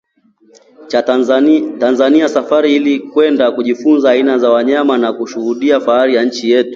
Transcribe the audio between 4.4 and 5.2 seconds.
wanyama na